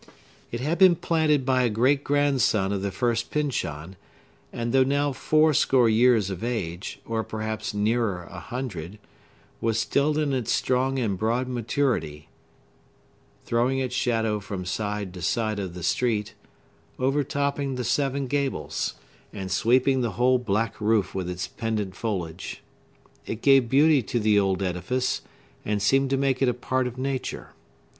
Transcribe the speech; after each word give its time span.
It 0.51 0.61
had 0.61 0.79
been 0.79 0.95
planted 0.95 1.45
by 1.45 1.61
a 1.61 1.69
great 1.69 2.03
grandson 2.03 2.71
of 2.73 2.81
the 2.81 2.91
first 2.91 3.29
Pyncheon, 3.29 3.95
and, 4.51 4.73
though 4.73 4.83
now 4.83 5.11
four 5.11 5.53
score 5.53 5.87
years 5.87 6.31
of 6.31 6.43
age, 6.43 6.99
or 7.05 7.23
perhaps 7.23 7.75
nearer 7.75 8.23
a 8.27 8.39
hundred, 8.39 8.97
was 9.61 9.77
still 9.79 10.17
in 10.17 10.33
its 10.33 10.51
strong 10.51 10.97
and 10.97 11.19
broad 11.19 11.47
maturity, 11.47 12.29
throwing 13.45 13.77
its 13.77 13.93
shadow 13.93 14.39
from 14.39 14.65
side 14.65 15.13
to 15.13 15.21
side 15.21 15.59
of 15.59 15.75
the 15.75 15.83
street, 15.83 16.33
overtopping 16.99 17.75
the 17.75 17.83
seven 17.83 18.25
gables, 18.25 18.95
and 19.31 19.51
sweeping 19.51 20.01
the 20.01 20.13
whole 20.13 20.39
black 20.39 20.81
roof 20.81 21.13
with 21.13 21.29
its 21.29 21.47
pendant 21.47 21.95
foliage. 21.95 22.63
It 23.27 23.43
gave 23.43 23.69
beauty 23.69 24.01
to 24.01 24.19
the 24.19 24.39
old 24.39 24.63
edifice, 24.63 25.21
and 25.63 25.79
seemed 25.79 26.09
to 26.09 26.17
make 26.17 26.41
it 26.41 26.49
a 26.49 26.55
part 26.55 26.87
of 26.87 26.97
nature. 26.97 27.51